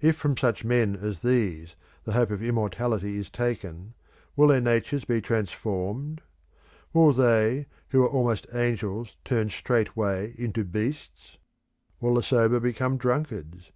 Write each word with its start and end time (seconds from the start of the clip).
If 0.00 0.16
from 0.16 0.34
such 0.34 0.64
men 0.64 0.96
as 0.96 1.20
these 1.20 1.76
the 2.04 2.14
hope 2.14 2.30
of 2.30 2.42
immortality 2.42 3.18
is 3.18 3.28
taken, 3.28 3.92
will 4.34 4.46
their 4.48 4.62
natures 4.62 5.04
be 5.04 5.20
transformed? 5.20 6.22
Will 6.94 7.12
they 7.12 7.66
who 7.90 8.02
are 8.02 8.08
almost 8.08 8.46
angels 8.54 9.18
turn 9.26 9.50
straightway 9.50 10.34
into 10.38 10.64
beasts? 10.64 11.36
Will 12.00 12.14
the 12.14 12.22
sober 12.22 12.58
become 12.60 12.96
drunkards? 12.96 13.70